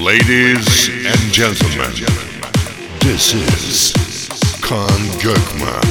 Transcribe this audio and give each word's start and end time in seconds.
Ladies 0.00 0.88
and 1.04 1.30
gentlemen, 1.30 1.92
this 3.00 3.34
is 3.34 3.92
Kaan 4.62 5.02
Gökman 5.20 5.84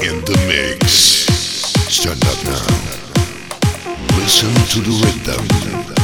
in 0.00 0.24
the 0.24 0.38
mix. 0.46 1.26
Stand 1.92 2.24
up 2.24 2.44
now. 2.44 2.68
Listen 4.16 4.54
to 4.70 4.80
the 4.80 4.94
rhythm. 5.02 5.97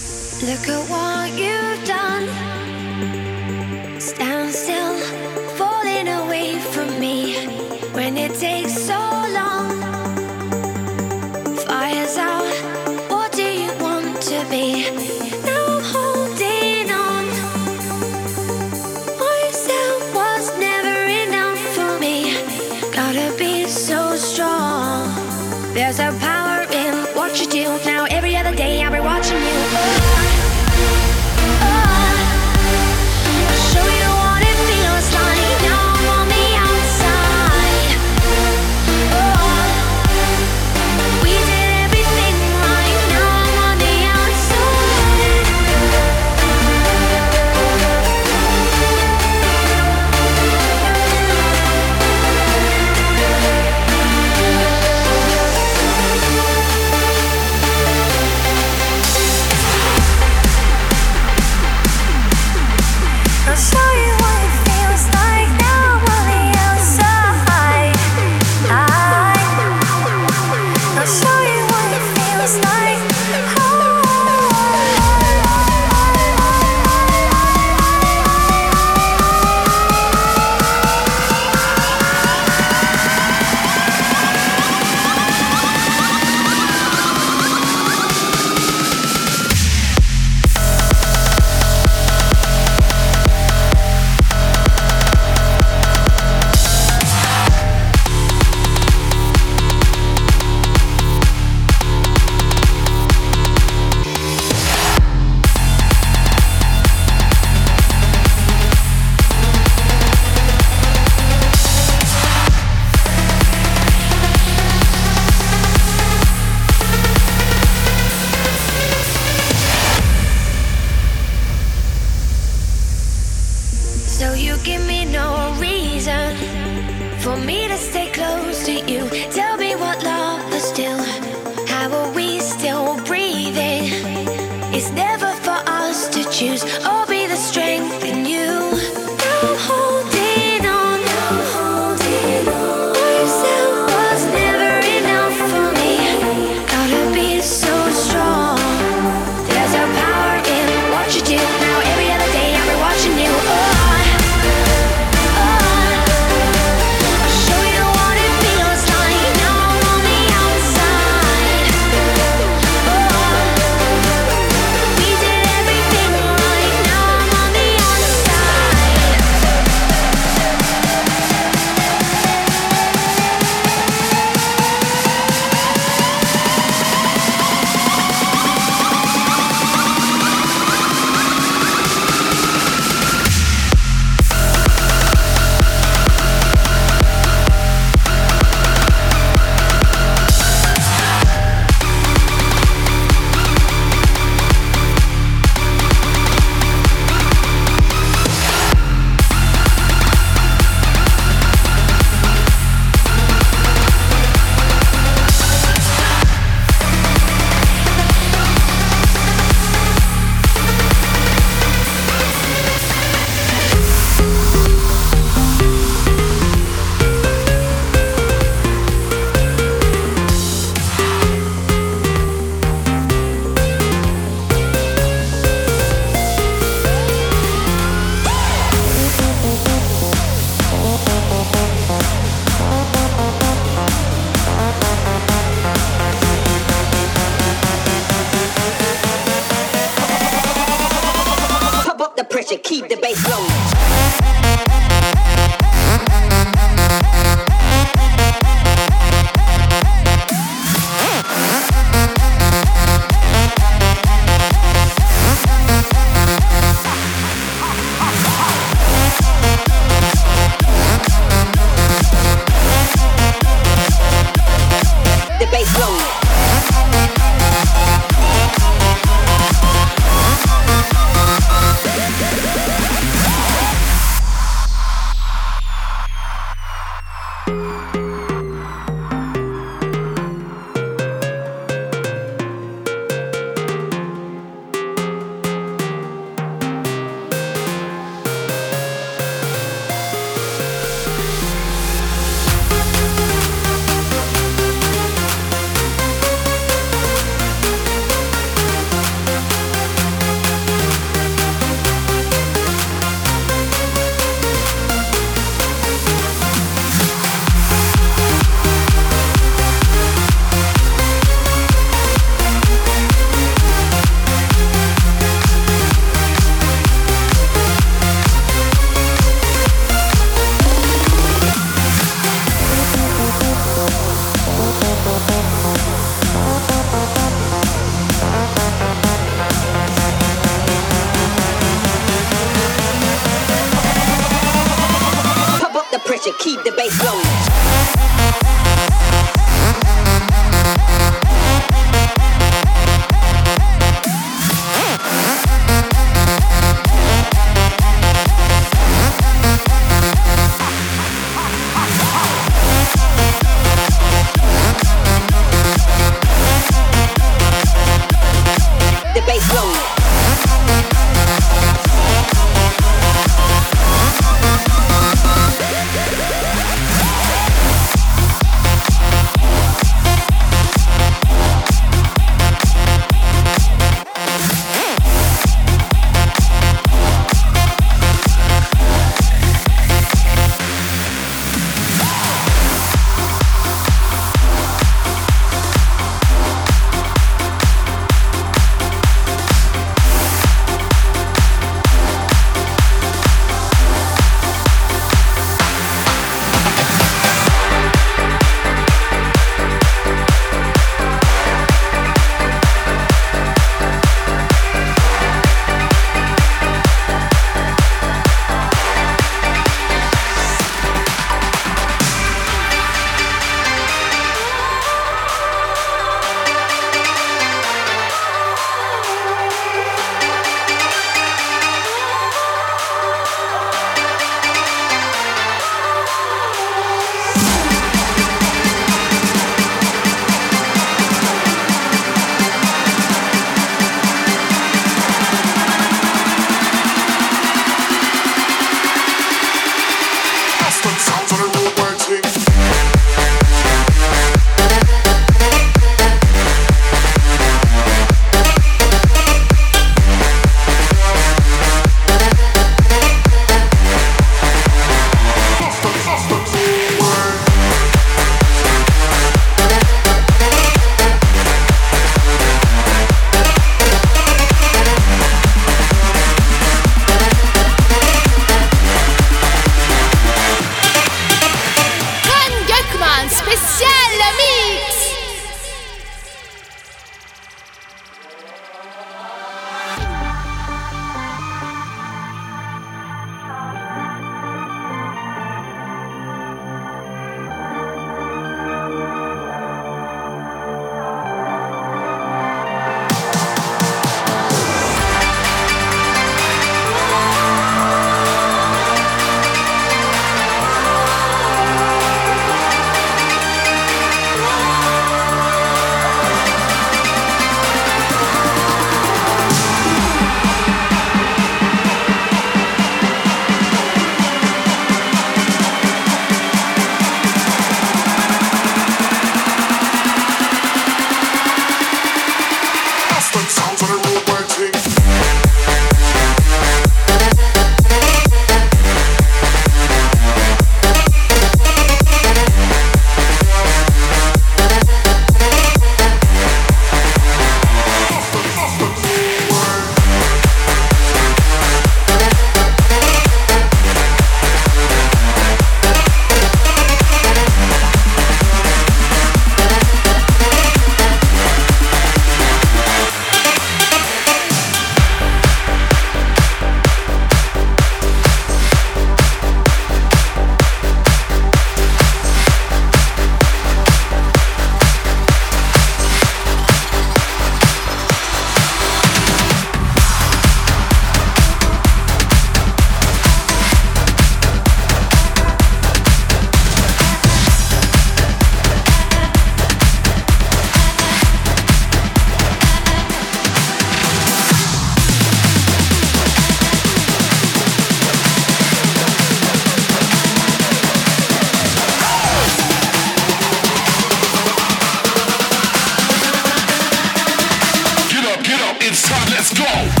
Let's 599.41 599.57
go. 599.57 600.00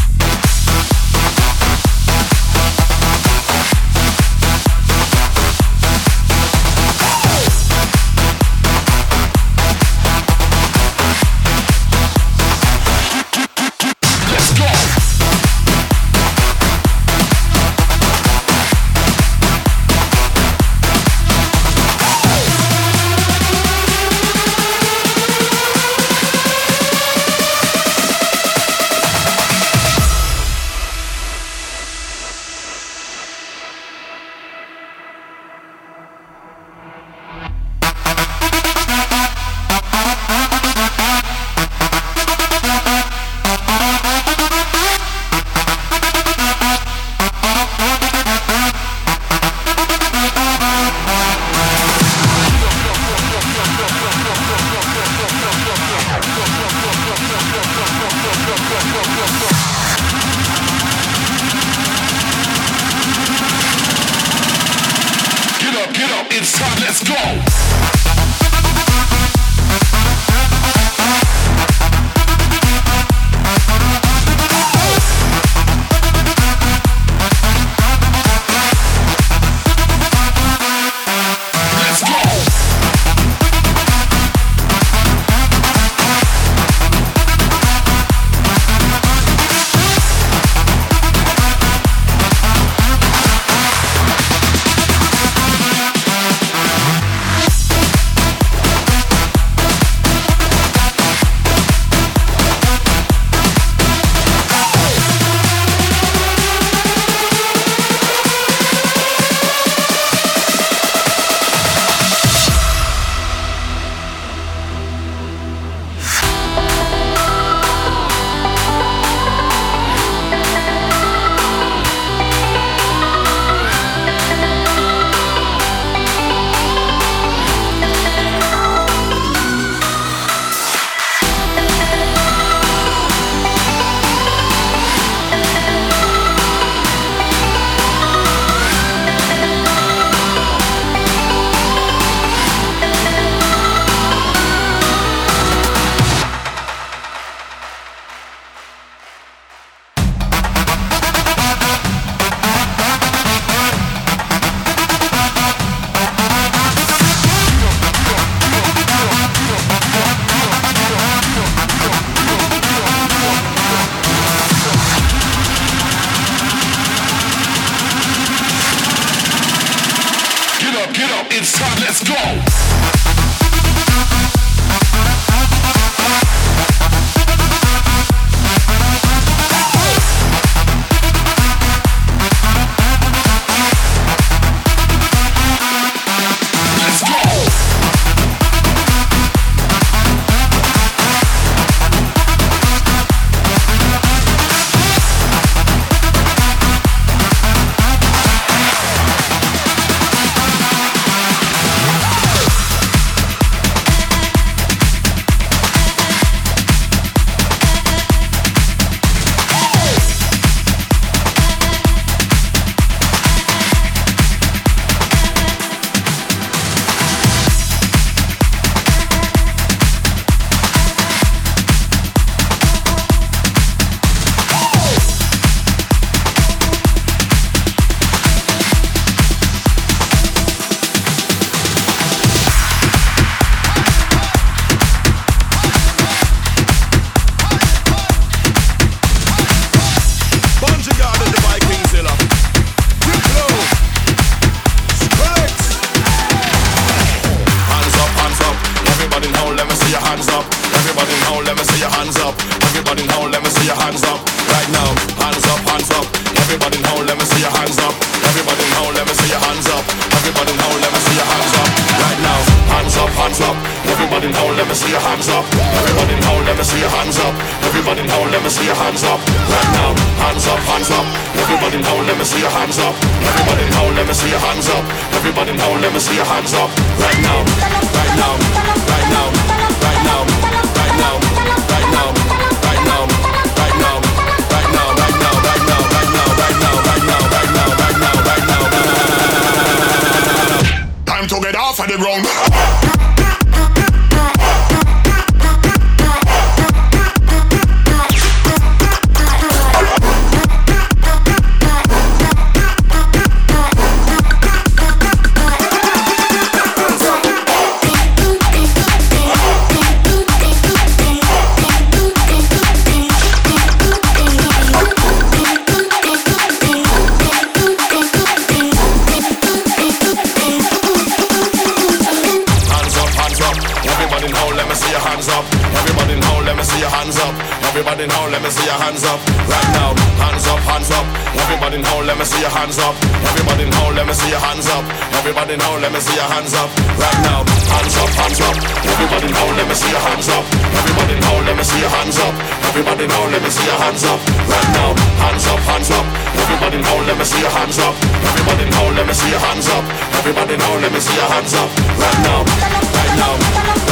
Everybody 331.51 331.83
now, 331.83 331.99
let 332.07 332.17
me 332.17 332.23
see 332.23 332.39
your 332.39 332.49
hands 332.49 332.79
up. 332.79 332.95
Everybody 333.27 333.67
now, 333.67 333.91
let 333.91 334.07
me 334.07 334.13
see 334.15 334.31
your 334.31 334.39
hands 334.39 334.71
up. 334.71 334.87
Everybody 335.19 335.59
now, 335.59 335.75
let 335.83 335.91
me 335.91 335.99
see 335.99 336.15
your 336.15 336.23
hands 336.23 336.55
up. 336.55 336.71
Right 336.95 337.19
now, 337.27 337.43
hands 337.43 337.95
up, 337.99 338.07
hands 338.15 338.39
up. 338.39 338.55
Everybody 338.87 339.27
now, 339.35 339.51
let 339.59 339.67
me 339.67 339.75
see 339.75 339.91
your 339.91 339.99
hands 339.99 340.31
up. 340.31 340.47
Everybody 340.47 341.19
now, 341.19 341.43
let 341.43 341.55
me 341.59 341.63
see 341.67 341.83
your 341.83 341.91
hands 341.91 342.15
up. 342.23 342.33
Everybody 342.71 343.03
now, 343.03 343.27
let 343.27 343.43
me 343.43 343.51
see 343.51 343.67
your 343.67 343.79
hands 343.83 344.03
up. 344.07 344.19
Right 344.47 344.69
now, 344.79 344.95
hands 345.27 345.45
up, 345.51 345.59
hands 345.67 345.91
up. 345.91 346.05
Everybody 346.39 346.77
let 346.79 347.17
me 347.19 347.25
see 347.25 347.41
your 347.43 347.51
hands 347.51 347.79
up. 347.79 347.95
Everybody 347.99 348.63
let 348.95 349.05
me 349.07 349.13
see 349.13 349.29
your 349.29 349.43
hands 349.43 349.67
up. 349.67 349.83
Everybody 350.23 350.55
let 350.55 350.91
me 350.93 350.99
see 351.03 351.15
your 351.19 351.27
hands 351.35 351.53
up. 351.53 351.67
Right 351.99 352.19
now, 352.23 352.47
right 352.47 353.15
now. 353.19 353.90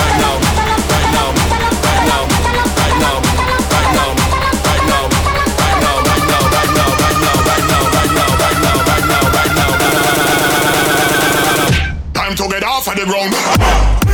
head 12.60 12.68
off 12.68 12.88
of 12.88 12.96
the 12.96 13.06
ground. 13.06 14.09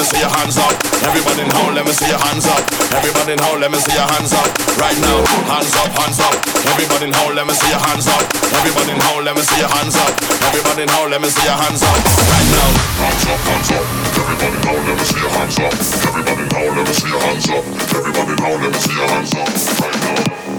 me 0.00 0.06
see 0.08 0.20
your 0.20 0.32
hands 0.32 0.56
up. 0.56 0.72
Everybody 1.04 1.44
in 1.44 1.52
let 1.76 1.84
me 1.84 1.92
see 1.92 2.08
your 2.08 2.16
hands 2.16 2.46
up. 2.48 2.62
Everybody 2.96 3.36
in 3.36 3.40
let 3.60 3.68
me 3.70 3.76
see 3.76 3.92
your 3.92 4.08
hands 4.08 4.32
up. 4.32 4.48
Right 4.80 4.96
now, 5.04 5.20
hands 5.44 5.76
up, 5.76 5.92
hands 5.92 6.20
up. 6.20 6.34
Everybody 6.72 7.12
in 7.12 7.36
let 7.36 7.44
me 7.44 7.52
see 7.52 7.68
your 7.68 7.84
hands 7.84 8.08
up. 8.08 8.24
Everybody 8.56 8.96
in 8.96 9.00
let 9.24 9.36
me 9.36 9.42
see 9.44 9.60
your 9.60 9.68
hands 9.68 9.96
up. 10.00 10.12
Everybody 10.48 10.88
in 10.88 11.10
let 11.12 11.20
me 11.20 11.28
see 11.28 11.44
your 11.44 11.58
hands 11.60 11.82
up. 11.84 12.00
Right 12.32 12.48
now, 12.48 12.68
hands 12.96 13.24
up, 13.28 13.40
hands 13.44 13.70
up. 13.76 13.84
Everybody 14.16 14.56
in 14.56 14.86
let 14.88 14.96
me 14.96 15.04
see 15.04 15.20
your 15.20 15.32
hands 15.36 15.58
up. 15.60 15.72
Everybody 16.08 16.42
in 16.48 16.48
let 16.48 16.86
me 16.88 16.94
see 16.96 17.10
your 17.12 17.20
hands 17.20 17.48
up. 17.50 17.64
Everybody 17.92 18.32
in 18.32 18.40
let 18.40 18.72
me 18.72 18.80
see 18.80 18.96
your 18.96 19.08
hands 19.08 19.34
up. 19.36 19.48
Right 19.84 20.00
now. 20.00 20.49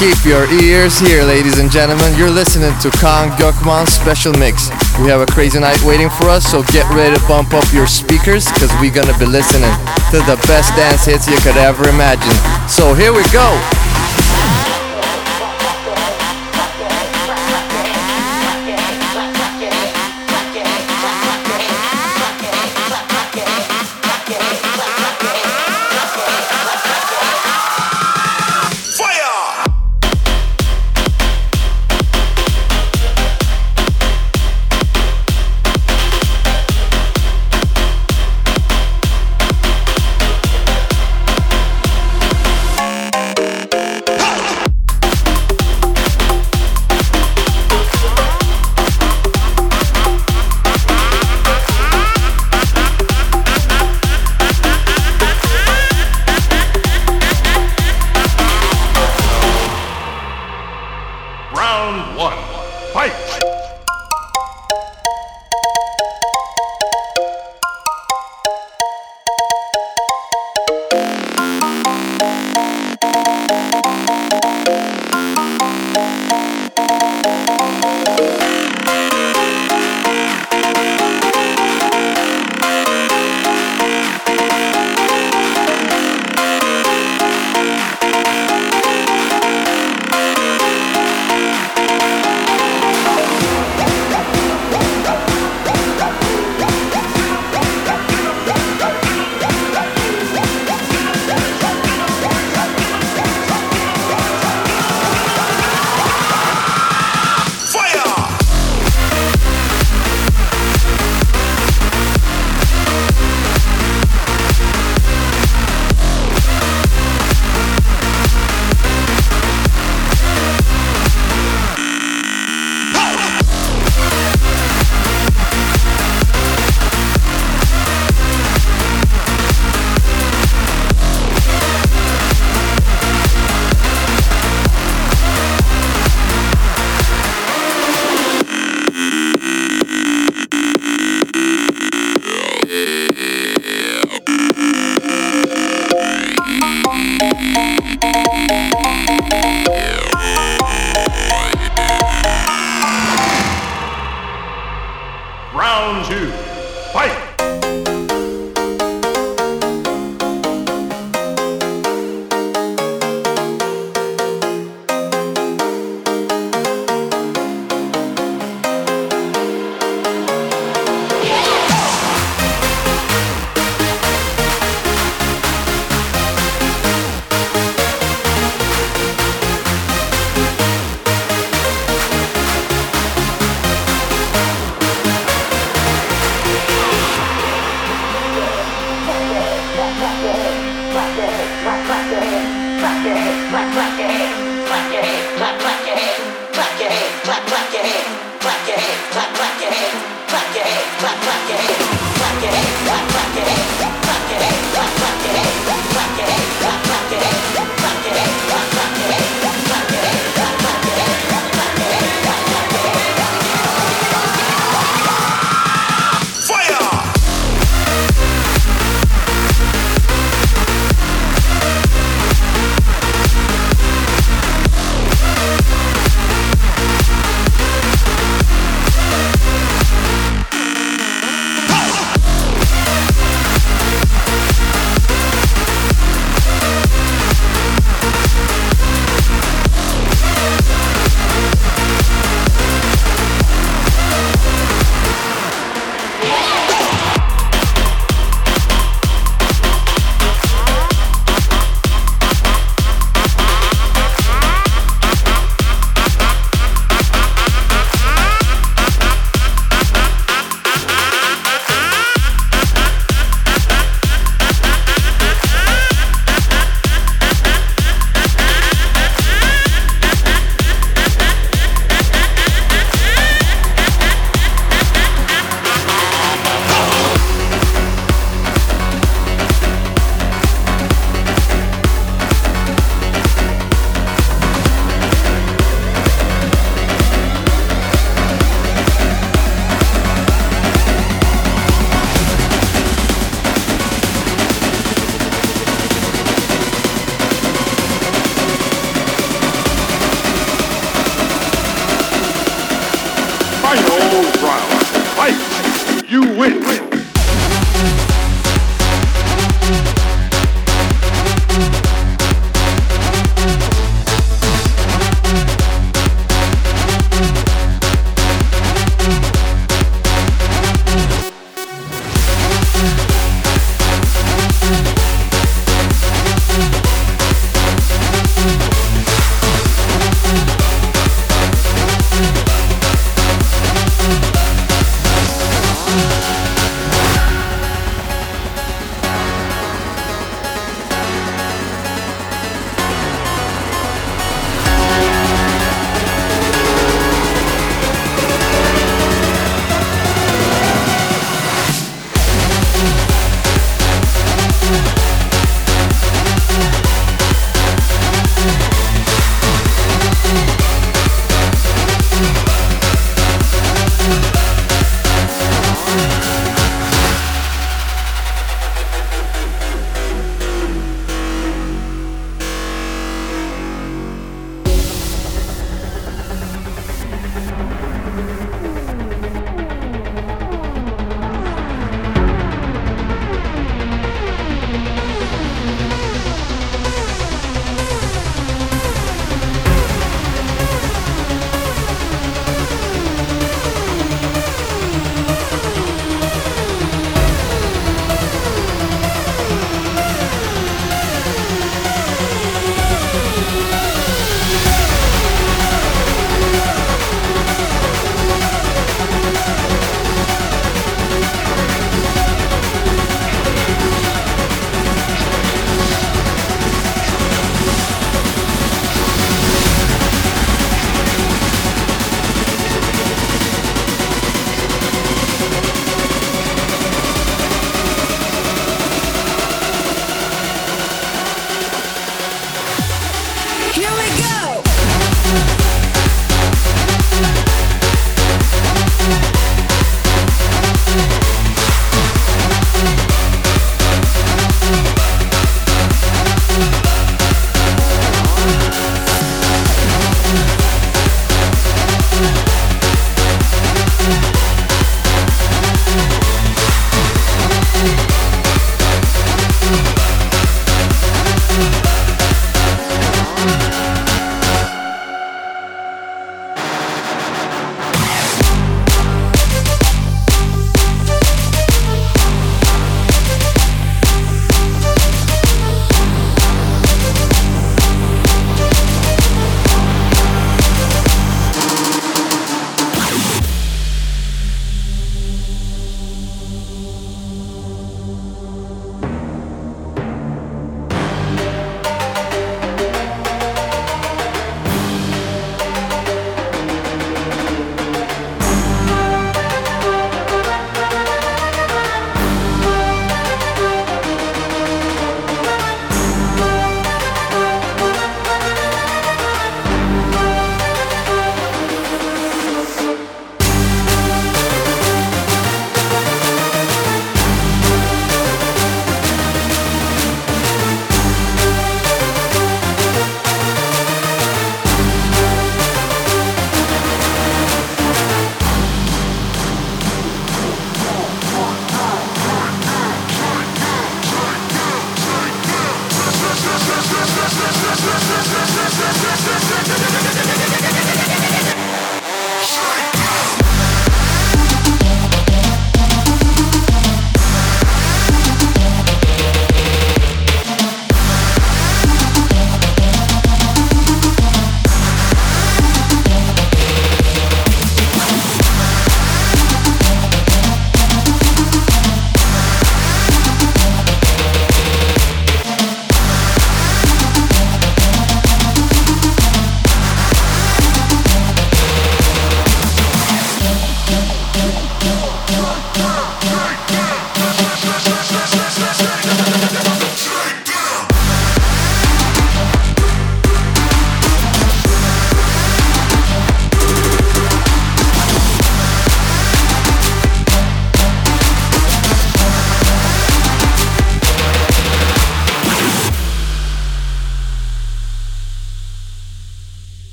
Keep 0.00 0.24
your 0.24 0.50
ears 0.64 0.98
here, 0.98 1.24
ladies 1.24 1.58
and 1.58 1.70
gentlemen. 1.70 2.16
You're 2.16 2.30
listening 2.30 2.72
to 2.80 2.88
Kaan 3.04 3.36
Gökman's 3.36 3.92
special 3.92 4.32
mix. 4.32 4.70
We 4.98 5.08
have 5.08 5.20
a 5.20 5.26
crazy 5.26 5.60
night 5.60 5.78
waiting 5.84 6.08
for 6.08 6.30
us, 6.30 6.50
so 6.50 6.62
get 6.72 6.88
ready 6.94 7.14
to 7.14 7.28
bump 7.28 7.52
up 7.52 7.70
your 7.70 7.86
speakers 7.86 8.50
because 8.50 8.72
we're 8.80 8.94
gonna 8.94 9.18
be 9.18 9.26
listening 9.26 9.68
to 10.10 10.16
the 10.24 10.40
best 10.48 10.74
dance 10.74 11.04
hits 11.04 11.28
you 11.28 11.36
could 11.40 11.58
ever 11.58 11.86
imagine. 11.90 12.32
So 12.66 12.94
here 12.94 13.12
we 13.12 13.22
go. 13.28 13.89